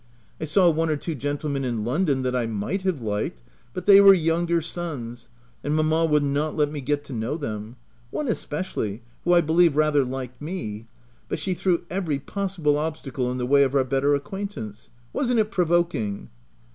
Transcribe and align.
I 0.39 0.45
saw 0.45 0.67
one 0.71 0.89
or 0.89 0.95
two 0.95 1.13
gentlemen 1.13 1.63
in 1.63 1.85
London, 1.85 2.23
that 2.23 2.35
I 2.35 2.47
might 2.47 2.81
have 2.81 3.01
liked, 3.03 3.43
but 3.71 3.85
they 3.85 4.01
were 4.01 4.15
younger 4.15 4.59
sons, 4.59 5.27
and 5.63 5.75
mamma 5.75 6.07
would 6.07 6.23
not 6.23 6.55
let 6.55 6.71
me 6.71 6.81
get 6.81 7.03
to 7.03 7.13
know 7.13 7.37
them— 7.37 7.75
one 8.09 8.27
especially, 8.27 9.03
who 9.25 9.33
I 9.33 9.41
believe 9.41 9.75
rather 9.75 10.03
liked 10.03 10.41
me, 10.41 10.87
but 11.29 11.37
she 11.37 11.53
threw 11.53 11.85
every 11.91 12.17
possible 12.17 12.79
obstacle 12.79 13.31
in 13.31 13.37
the 13.37 13.45
way 13.45 13.61
of 13.61 13.75
our 13.75 13.83
better 13.85 14.15
acquaintance— 14.15 14.89
wasn't 15.13 15.39
it 15.39 15.51
provoking?" 15.51 16.29